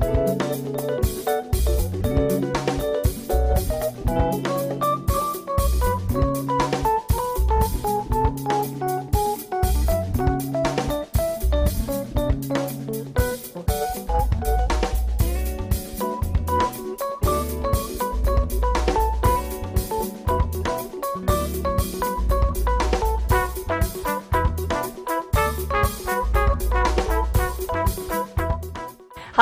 [0.00, 1.29] Música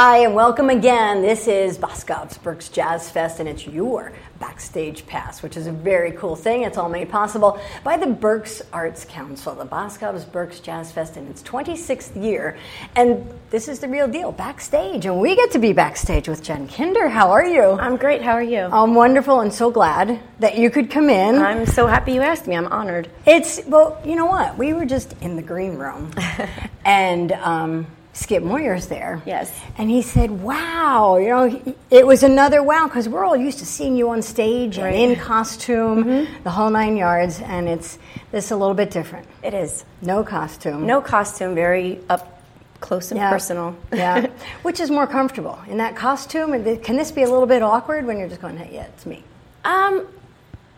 [0.00, 1.22] Hi, and welcome again.
[1.22, 6.12] This is Boscov's Berks Jazz Fest, and it's your backstage pass, which is a very
[6.12, 6.62] cool thing.
[6.62, 11.26] It's all made possible by the Berks Arts Council, the Boscov's Berks Jazz Fest in
[11.26, 12.56] its 26th year.
[12.94, 16.68] And this is the real deal backstage, and we get to be backstage with Jen
[16.68, 17.08] Kinder.
[17.08, 17.72] How are you?
[17.72, 18.22] I'm great.
[18.22, 18.68] How are you?
[18.70, 21.39] I'm wonderful and so glad that you could come in.
[21.39, 22.54] I'm so happy you asked me.
[22.54, 23.11] I'm honored.
[23.26, 24.56] It's, well, you know what?
[24.56, 26.12] We were just in the green room,
[26.84, 29.22] and, um, Skip Moyer's there.
[29.25, 29.57] Yes.
[29.79, 33.67] And he said, wow, you know, it was another wow, because we're all used to
[33.67, 34.92] seeing you on stage Right.
[34.95, 36.42] and in costume, Mm-hmm.
[36.42, 37.97] the whole nine yards, and it's
[38.33, 39.27] this a little bit different.
[39.45, 39.84] It is.
[40.03, 40.84] No costume.
[40.84, 42.42] No costume, very up
[42.81, 43.31] close and Yeah.
[43.31, 43.77] personal.
[43.92, 44.27] yeah.
[44.62, 45.57] Which is more comfortable?
[45.69, 46.51] In that costume?
[46.83, 49.23] Can this be a little bit awkward when you're just going, hey, yeah, it's me?
[49.64, 50.07] um,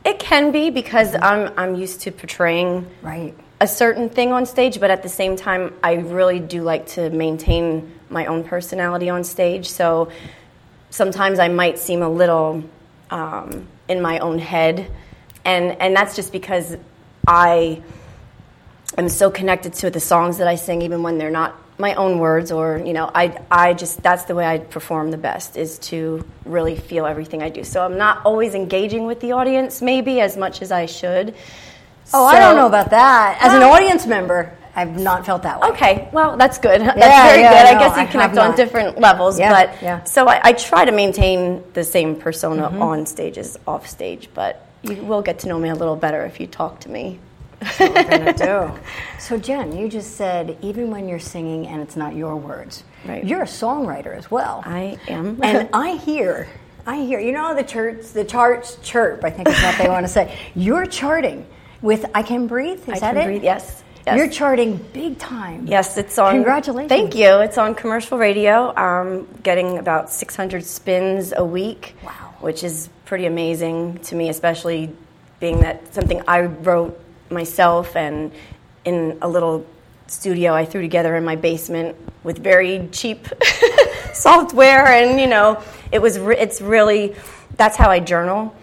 [0.05, 3.35] it can be because I'm, I'm used to portraying Right.
[3.61, 7.11] A certain thing on stage, but at the same time, I really do like to
[7.11, 9.69] maintain my own personality on stage.
[9.69, 10.11] So
[10.89, 12.65] sometimes I might seem a little
[13.11, 14.91] um, in my own head,
[15.45, 16.77] and and that's just because
[17.27, 17.83] I
[18.97, 22.19] am so connected to the songs that I sing, even when they're not my own
[22.19, 25.79] words, or you know, I I just that's the way I perform the best is
[25.91, 27.63] to really feel everything I do.
[27.65, 31.35] So I'm not always engaging with the audience, maybe as much as I should.
[32.13, 33.39] Oh, I don't know about that.
[33.41, 35.69] As an audience member, I've not felt that way.
[35.71, 36.81] Okay, well, that's good.
[36.85, 37.69] That's Yeah, very yeah, good.
[37.71, 40.05] I no, guess I you connect on different levels, Yeah, but yeah.
[40.05, 42.83] so I, I try to maintain the same persona Mm-hmm.
[42.83, 44.29] on stage as off stage.
[44.33, 47.19] But you will get to know me a little better if you talk to me.
[47.79, 47.81] what
[48.21, 48.79] we're to do.
[49.19, 53.23] So, Jen, you just said even when you're singing and it's not your words, Right.
[53.25, 54.63] you're a songwriter as well.
[54.65, 55.39] I am.
[55.43, 56.49] and I hear,
[56.87, 59.25] I hear, you know, the charts, the charts chirp.
[59.25, 60.39] I think is what they want to say.
[60.55, 61.45] You're charting
[61.83, 63.25] with "I Can Breathe." Is I that Can it?
[63.27, 64.17] Breathe, yes, yes.
[64.17, 65.67] You're charting big time.
[65.67, 66.35] Yes, it's on.
[66.35, 66.89] Congratulations.
[66.89, 67.39] Thank you.
[67.41, 68.75] It's on commercial radio.
[68.77, 71.97] Um, getting about 600 spins a week.
[72.05, 72.35] Wow.
[72.41, 74.95] Which is pretty amazing to me, especially
[75.41, 76.99] being that something I wrote
[77.31, 78.33] myself and
[78.85, 79.67] in a little
[80.07, 83.29] studio I threw together in my basement with very cheap
[84.13, 85.63] software, and you know,
[85.93, 86.19] it was.
[86.19, 87.15] Re- it's really
[87.57, 88.55] that's how I journal.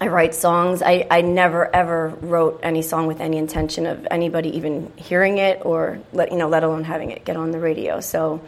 [0.00, 0.82] I write songs.
[0.82, 5.60] I, I never ever wrote any song with any intention of anybody even hearing it
[5.64, 8.00] or let you know, let alone having it get on the radio.
[8.00, 8.40] So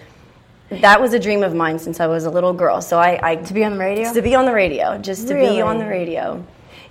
[0.71, 2.81] that was a dream of mine since I was a little girl.
[2.83, 4.13] So I, I To be on the radio?
[4.13, 5.57] to be on the radio, just to Really?
[5.57, 6.45] be on the radio.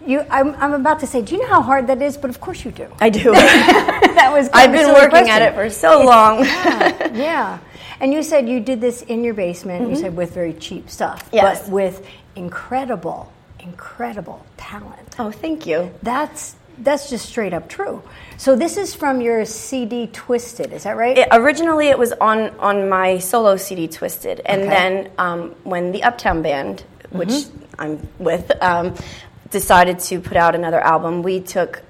[0.06, 2.16] You, I'm, I'm about to say, do you know how hard that is?
[2.16, 2.88] But of course you do.
[3.02, 3.32] I do.
[3.34, 4.50] that was.
[4.54, 6.46] I've been working at it for so long.
[6.46, 7.60] yeah, yeah.
[8.00, 9.90] And you said you did this in your basement.
[9.90, 11.36] You said with very cheap stuff, Mm-hmm.
[11.38, 11.62] Yes.
[11.64, 15.16] but with incredible, incredible talent.
[15.20, 15.92] oh, thank you.
[16.04, 18.04] That's that's just straight up true.
[18.38, 21.18] So this is from your CD Twisted, is that right?
[21.18, 24.70] It, originally, it was on on my solo CD, Twisted, and Okay.
[24.70, 27.46] then um, when the Uptown Band, which
[27.80, 28.94] I'm with, um,
[29.52, 31.82] decided to put out another album, we took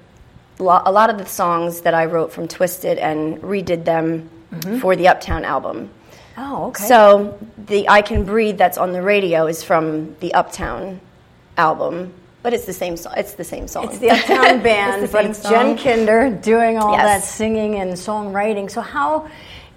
[0.60, 4.30] lo- a lot of the songs that I wrote from Twisted and redid them
[4.80, 5.90] for the Uptown album.
[6.38, 6.84] oh, okay.
[6.84, 11.00] So the I Can Breathe that's on the radio is from the Uptown
[11.56, 12.12] album,
[12.42, 13.14] but it's the same song.
[13.16, 13.86] It's the same song.
[13.86, 15.76] it's the Uptown Band, It's the but it's Jen.
[15.76, 17.02] Kinder doing all Yes.
[17.22, 18.70] that singing and songwriting.
[18.70, 19.28] So how?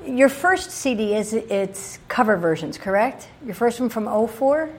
[0.06, 3.28] Your first CD is it's cover versions, correct?
[3.46, 4.70] Your first one from 04?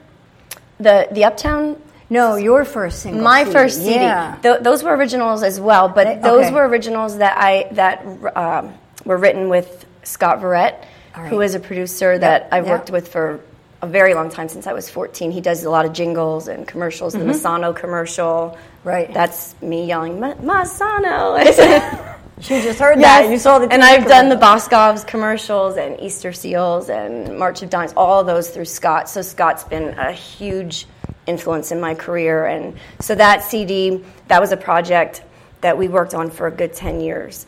[0.79, 1.79] The the Uptown
[2.09, 3.21] No, your first single.
[3.23, 3.51] My CD.
[3.53, 3.95] first CD.
[3.95, 4.37] Yeah.
[4.41, 8.03] Th- those were originals as well, but They- those were originals that I that
[8.35, 8.73] um,
[9.05, 10.83] were written with Scott Verrett,
[11.15, 11.29] right.
[11.29, 12.71] who is a producer that I've yep.
[12.79, 13.39] worked with for
[13.81, 15.31] a very long time since I was 14.
[15.31, 17.13] He does a lot of jingles and commercials.
[17.13, 18.89] The Masano commercial, Mm-hmm.
[18.89, 19.13] Right.
[19.13, 22.17] That's me yelling "Ma- Masano.
[22.41, 23.29] She just heard that.
[23.29, 24.69] You saw the and I've done the commercial.
[24.69, 29.07] Boscov's commercials and Easter Seals and March of Dimes, all of those through Scott.
[29.07, 30.87] So Scott's been a huge
[31.27, 35.21] influence in my career, and so that CD, that was a project
[35.61, 37.45] that we worked on for a good ten years.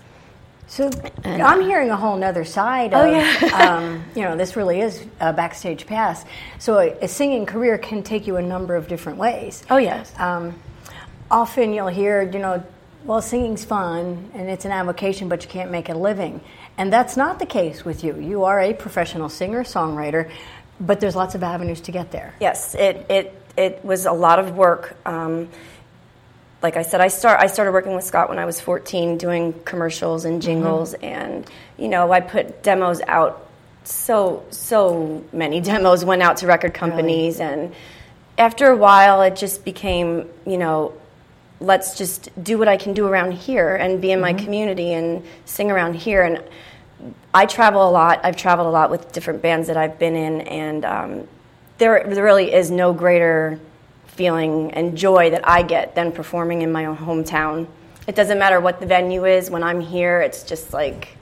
[0.73, 0.89] So
[1.23, 3.77] I'm hearing a whole nother side of, Oh, yeah.
[3.77, 6.25] um, you know, this really is a backstage pass.
[6.57, 9.63] So a, a singing career can take you a number of different ways.
[9.69, 10.59] Oh yes, Um,
[11.29, 12.63] often you'll hear, you know,
[13.05, 16.41] well, singing's fun and it's an avocation, but you can't make a living.
[16.75, 18.19] And that's not the case with you.
[18.19, 20.31] You are a professional singer songwriter,
[20.79, 22.33] but there's lots of avenues to get there.
[22.41, 24.95] Yes, it, it, it was a lot of work.
[25.05, 25.49] Um,
[26.63, 29.53] like I said, I start I started working with Scott when I was 14, doing
[29.65, 31.05] commercials and jingles, mm-hmm.
[31.05, 33.49] and you know I put demos out.
[33.83, 37.51] So so many demos went out to record companies, really?
[37.51, 37.75] and
[38.37, 40.93] after a while, it just became you know,
[41.59, 44.37] let's just do what I can do around here and be in mm-hmm.
[44.37, 46.23] my community and sing around here.
[46.23, 46.41] And
[47.33, 48.21] I travel a lot.
[48.23, 51.27] I've traveled a lot with different bands that I've been in, and um,
[51.77, 53.59] there there really is no greater
[54.13, 57.67] feeling and joy that I get than performing in my own hometown.
[58.07, 59.49] It doesn't matter what the venue is.
[59.49, 61.17] When I'm here, it's just like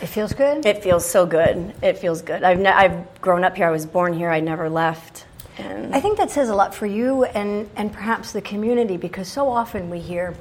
[0.00, 0.64] it feels good.
[0.64, 1.74] It feels so good.
[1.82, 2.42] It feels good.
[2.44, 3.66] I've ne- I've grown up here.
[3.66, 4.30] I was born here.
[4.30, 5.26] I never left.
[5.56, 9.26] And I think that says a lot for you and and perhaps the community because
[9.26, 10.34] so often we hear,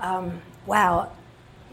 [0.00, 1.10] um, "Wow,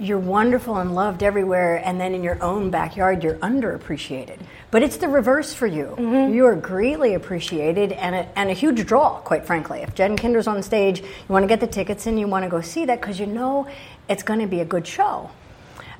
[0.01, 4.39] you're wonderful and loved everywhere, and then in your own backyard, you're underappreciated.
[4.71, 5.95] But it's the reverse for you.
[5.95, 6.33] Mm-hmm.
[6.33, 9.81] You are greatly appreciated and a, and a huge draw, quite frankly.
[9.81, 12.49] If Jen Kinder's on stage, you want to get the tickets and you want to
[12.49, 13.67] go see that because you know
[14.09, 15.29] it's going to be a good show.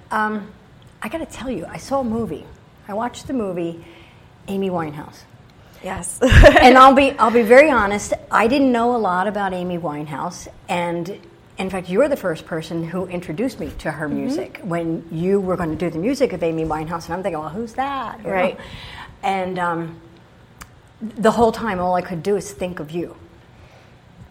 [0.10, 0.52] Um,
[1.04, 2.46] I got to tell you, I saw a movie.
[2.88, 3.86] I watched the movie
[4.48, 5.20] Amy Winehouse.
[5.84, 6.20] Yes.
[6.22, 10.48] and I'll be I'll be very honest, I didn't know a lot about Amy Winehouse
[10.68, 11.20] and
[11.62, 14.18] in fact, you're the first person who introduced me to her mm-hmm.
[14.18, 14.70] music mm-hmm.
[14.70, 17.50] when you were going to do the music of Amy Winehouse, and I'm thinking, well,
[17.50, 18.24] who's that?
[18.24, 18.58] You right.
[18.58, 18.64] Know?
[19.24, 20.02] And um,
[21.02, 23.16] the whole time, all I could do is think of you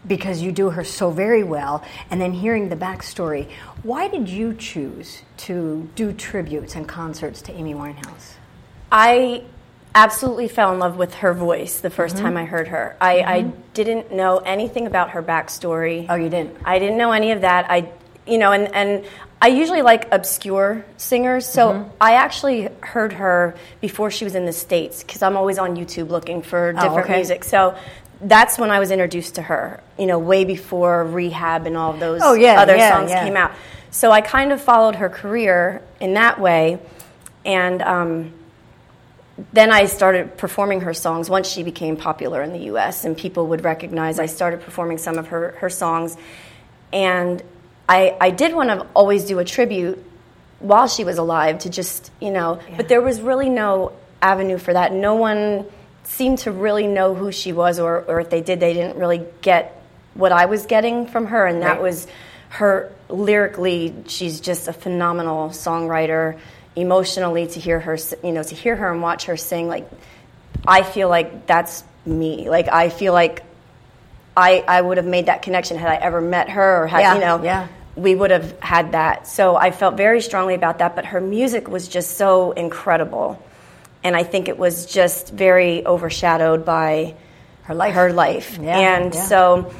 [0.07, 1.83] because you do her so very well.
[2.09, 3.49] And then hearing the backstory,
[3.83, 8.33] why did you choose to do tributes and concerts to Amy Winehouse?
[8.91, 9.43] I
[9.93, 12.17] absolutely fell in love with her voice the 1st mm-hmm.
[12.19, 12.95] time I heard her.
[13.01, 13.29] I, mm-hmm.
[13.29, 16.05] I, didn't know anything about her backstory.
[16.09, 16.57] Oh, you didn't?
[16.65, 17.67] I didn't know any of that.
[17.69, 17.89] I,
[18.27, 19.05] you know, and, and
[19.41, 21.89] I usually like obscure singers, so mm-hmm.
[22.01, 26.09] I actually heard her before she was in the States because I'm always on YouTube
[26.09, 27.15] looking for oh, different oh, okay.
[27.15, 27.43] music.
[27.45, 27.77] So
[28.19, 32.21] that's when I was introduced to her, you know, way before Rehab and all those
[32.21, 33.23] oh, yeah, other yeah, songs yeah.
[33.23, 33.51] came out.
[33.89, 36.79] So I kind of followed her career in that way.
[37.45, 38.33] And, um,
[39.53, 43.47] then I started performing her songs once she became popular in the US and people
[43.47, 46.17] would recognize I started performing some of her, her songs.
[46.91, 47.41] And
[47.87, 50.03] I, I did want to always do a tribute
[50.59, 52.77] while she was alive to just, you know, yeah.
[52.77, 54.93] but there was really no avenue for that.
[54.93, 55.65] No one
[56.03, 59.25] seemed to really know who she was, or, or if they did, they didn't really
[59.41, 59.81] get
[60.13, 61.45] what I was getting from her.
[61.45, 61.81] And that right.
[61.81, 62.07] was
[62.49, 66.37] her lyrically, she's just a phenomenal songwriter
[66.75, 69.67] emotionally to hear her, you know, to hear her and watch her sing.
[69.67, 69.89] Like,
[70.65, 72.49] I feel like that's me.
[72.49, 73.43] Like, I feel like
[74.35, 77.13] I, I would have made that connection had I ever met her or had, yeah,
[77.15, 77.67] you know, yeah.
[77.95, 79.27] we would have had that.
[79.27, 83.43] So I felt very strongly about that, but her music was just so incredible.
[84.03, 87.15] And I think it was just very overshadowed by
[87.63, 87.93] her life.
[87.93, 88.57] Her life.
[88.59, 89.71] Yeah, and so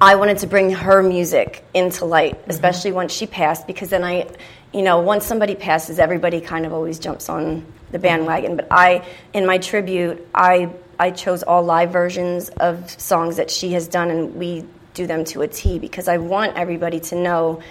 [0.00, 2.50] I wanted to bring her music into light, mm-hmm.
[2.50, 2.96] especially mm-hmm.
[2.96, 4.28] once she passed, because then I,
[4.72, 8.56] you know, once somebody passes, everybody kind of always jumps on the bandwagon.
[8.56, 13.72] But I, in my tribute, I I chose all live versions of songs that she
[13.72, 14.64] has done, and we
[14.94, 17.62] do them to a T because I want everybody to know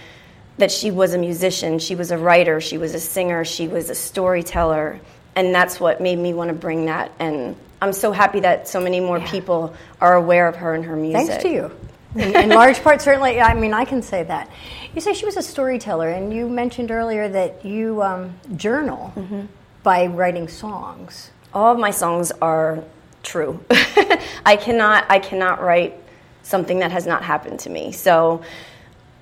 [0.58, 3.90] that she was a musician, she was a writer, she was a singer, she was
[3.90, 5.00] a storyteller,
[5.36, 7.12] and that's what made me want to bring that.
[7.18, 9.32] And I'm so happy that so many more yeah.
[9.32, 11.28] people are aware of her and her music.
[11.28, 13.40] Thanks to you in, in large part, certainly.
[13.40, 14.50] I mean, I can say that.
[14.94, 19.42] You say she was a storyteller, and you mentioned earlier that you um, journal mm-hmm.
[19.84, 21.32] by writing songs.
[21.54, 22.84] All of my songs are
[23.24, 23.64] true.
[24.46, 25.06] I cannot.
[25.10, 25.96] I cannot write
[26.44, 27.92] something that has not happened to me.
[27.92, 28.44] So.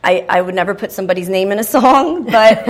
[0.04, 2.64] I, I would never put somebody's name in a song, but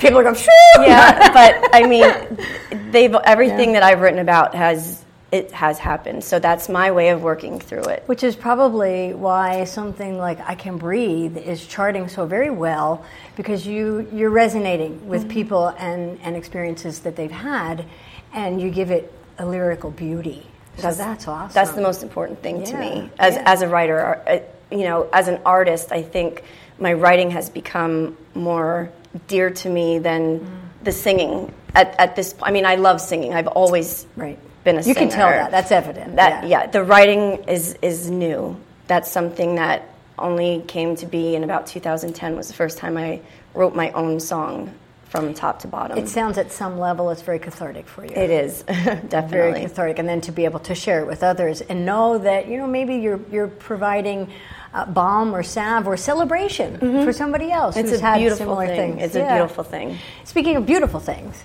[0.00, 0.36] people are going,
[0.80, 1.32] yeah.
[1.32, 3.80] But I mean, they've everything yeah.
[3.80, 6.24] that I've written about has it has happened.
[6.24, 8.02] So that's my way of working through it.
[8.06, 13.04] Which is probably why something like I Can Breathe is charting so very well
[13.36, 15.30] because you, you're resonating with mm-hmm.
[15.30, 17.84] people and, and experiences that they've had
[18.32, 20.46] and you give it a lyrical beauty.
[20.76, 21.54] So that's, that's awesome.
[21.54, 22.64] That's the most important thing yeah.
[22.64, 23.42] to me as, yeah.
[23.44, 24.22] as a writer.
[24.26, 24.40] Uh,
[24.74, 26.42] you know, as an artist, I think
[26.78, 28.90] my writing has become more
[29.26, 30.48] dear to me than mm.
[30.84, 33.34] the singing at, at this I mean, I love singing.
[33.34, 34.98] I've always right been a you singer.
[34.98, 35.50] can tell that.
[35.50, 36.16] That's evident.
[36.16, 36.64] That yeah.
[36.64, 38.56] yeah, the writing is is new.
[38.86, 39.78] That's something that
[40.18, 43.20] only came to be in about 2010 was the first time I
[43.54, 45.96] wrote my own song from top to bottom.
[45.96, 48.10] It sounds at some level it's very cathartic for you.
[48.14, 48.62] it is
[49.08, 52.18] definitely very cathartic, and then to be able to share it with others and know
[52.18, 54.28] that you know maybe you're you're providing
[54.74, 57.84] uh, balm or salve or celebration for somebody else Mm-hmm.
[57.86, 58.92] It's who's a had beautiful similar thing.
[58.98, 59.02] things.
[59.06, 59.96] It's a beautiful thing.
[60.24, 61.42] Speaking of beautiful things,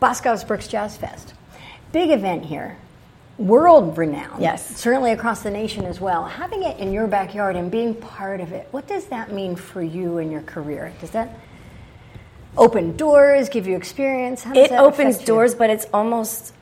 [0.00, 1.34] Boscov's Berks Jazz Fest,
[1.92, 2.76] big event here,
[3.38, 4.42] world renowned.
[4.42, 4.76] Yes.
[4.76, 6.24] certainly across the nation as well.
[6.26, 9.82] Having it in your backyard and being part of it, what does that mean for
[9.82, 10.92] you and your career?
[11.00, 11.30] Does that
[12.56, 14.44] open doors, give you experience?
[14.54, 16.52] It opens doors, but it's almost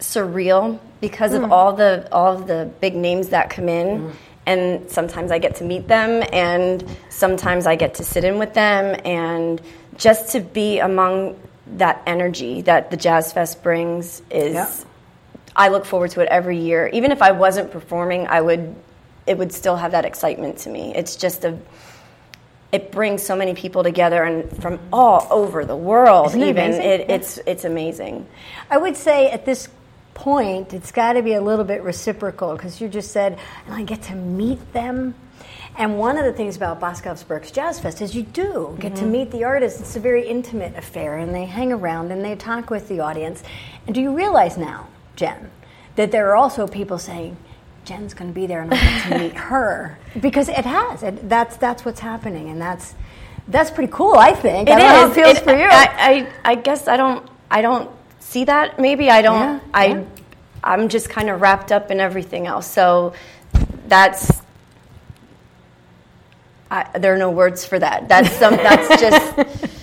[0.00, 1.44] surreal because Hmm.
[1.44, 4.00] of all the all of the big names that come in.
[4.00, 4.10] Hmm.
[4.46, 8.52] And sometimes I get to meet them, and sometimes I get to sit in with
[8.52, 9.58] them, and
[9.96, 14.54] just to be among that energy that the Jazz Fest brings is.
[14.54, 14.70] Yeah.
[15.56, 16.88] I look forward to it every year.
[16.92, 18.74] Even if I wasn't performing, I would.
[19.26, 20.94] It would still have that excitement to me.
[20.94, 21.58] It's just a.
[22.72, 26.28] It brings so many people together and from all over the world.
[26.28, 27.14] Isn't even it, Yeah.
[27.16, 28.26] it's it's amazing.
[28.68, 29.68] I would say at this
[30.14, 33.82] point, it's got to be a little bit reciprocal because you just said, and I
[33.84, 35.14] get to meet them.
[35.76, 39.02] And one of the things about Boscov's Berks Jazz Fest is you do get to
[39.02, 39.10] mm-hmm.
[39.10, 39.80] meet the artists.
[39.80, 43.42] It's a very intimate affair, and they hang around and they talk with the audience.
[43.86, 45.50] And do you realize now, Jen,
[45.96, 47.36] that there are also people saying,
[47.84, 51.02] Jen's going to be there and I get to meet her because it has.
[51.02, 52.94] It, that's that's what's happening, and that's
[53.48, 54.14] that's pretty cool.
[54.14, 54.68] I think.
[54.68, 55.66] I don't know how it feels It- for you.
[55.66, 57.90] I, I I guess I don't I don't
[58.20, 58.78] see that.
[58.78, 59.38] Maybe I don't.
[59.38, 60.04] Yeah, I yeah.
[60.62, 62.66] I'm just kind of wrapped up in everything else.
[62.66, 63.12] So
[63.86, 64.43] that's.
[66.74, 68.08] I, there are no words for that.
[68.08, 68.56] That's some.
[68.56, 69.70] That's just.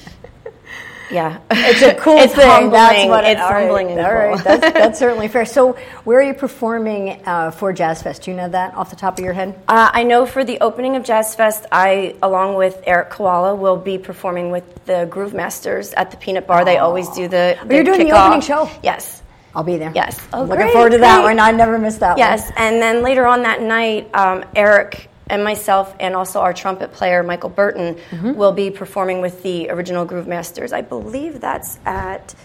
[1.12, 2.48] Yeah, It's a cool it's thing.
[2.48, 2.72] Humbling.
[2.72, 4.44] That's what it- it's all right, humbling and all right, cool.
[4.46, 5.44] that's, that's certainly fair.
[5.44, 5.74] So,
[6.06, 8.22] where are you performing uh, for Jazz Fest?
[8.22, 9.62] Do you know that off the top of your head?
[9.68, 13.76] Uh, I know for the opening of Jazz Fest, I, along with Eric Koala, will
[13.76, 16.64] be performing with the Groove Masters at the Peanut Bar.
[16.64, 17.58] They always do the.
[17.62, 18.28] Oh, you're doing the kickoff.
[18.28, 18.70] opening show?
[18.82, 19.22] Yes.
[19.54, 19.92] I'll be there.
[19.94, 20.18] Yes.
[20.32, 21.36] Oh, Looking great, forward to that great.
[21.36, 21.40] one.
[21.42, 22.50] I never miss that Yes, one.
[22.52, 22.58] Yes.
[22.58, 27.24] And then later on that night, um, Eric and myself, and also our trumpet player
[27.24, 28.34] Michael Burton, Mm-hmm.
[28.36, 30.72] will be performing with the original Groove Masters.
[30.74, 32.36] I believe that's at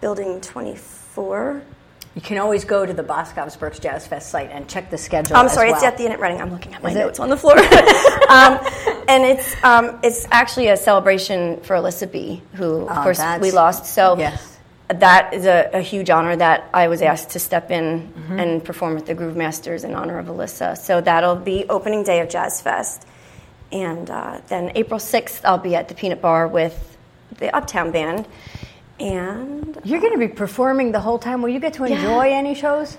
[0.00, 1.62] Building 24.
[2.14, 5.36] You can always go to the Boscov's Berks Jazz Fest site and check the schedule.
[5.36, 5.76] I'm sorry, well.
[5.76, 6.40] it's at the Inn at Reading.
[6.42, 6.98] I'm looking at my Is it?
[6.98, 7.56] notes on the floor.
[8.28, 8.58] um,
[9.08, 13.50] and it's um, it's actually a celebration for Alyssa B, who of Oh, course we
[13.50, 13.86] lost.
[13.86, 14.51] So yes.
[14.88, 18.38] That is a, a huge honor that I was asked to step in Mm-hmm.
[18.38, 20.76] and perform with the Groove Masters in honor of Alyssa.
[20.78, 23.06] So that'll be opening day of Jazz Fest.
[23.72, 26.96] And uh, then April 6th, I'll be at the Peanut Bar with
[27.38, 28.26] the Uptown Band.
[29.00, 31.42] And You're going to be performing the whole time.
[31.42, 32.96] Will you get to enjoy any shows?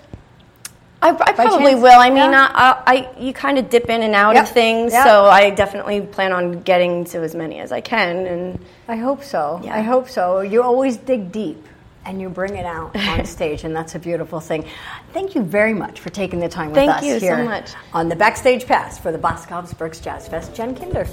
[1.01, 1.99] I, I probably will.
[1.99, 2.49] I mean, Yeah.
[2.53, 2.83] I,
[3.15, 4.43] I you kind of dip in and out Yep.
[4.45, 5.05] of things, Yep.
[5.07, 8.25] so I definitely plan on getting to as many as I can.
[8.25, 9.61] And I hope so.
[9.63, 9.75] Yeah.
[9.75, 10.39] I hope so.
[10.41, 11.63] You always dig deep
[12.05, 14.65] and you bring it out on stage, and that's a beautiful thing.
[15.13, 17.73] Thank you very much for taking the time with Thank us you so here much.
[17.93, 20.53] on the Backstage Pass for the Boscov's Berks Jazz Fest.
[20.53, 21.07] Jen Kinder.